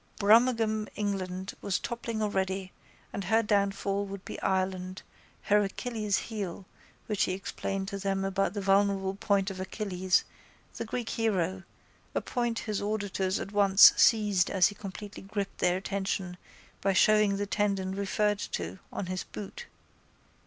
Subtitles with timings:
[0.19, 2.71] Brummagem England was toppling already
[3.13, 5.03] and her downfall would be Ireland,
[5.43, 6.65] her Achilles heel,
[7.05, 10.23] which he explained to them about the vulnerable point of Achilles,
[10.77, 11.61] the Greek hero,
[12.15, 16.37] a point his auditors at once seized as he completely gripped their attention
[16.81, 19.67] by showing the tendon referred to on his boot.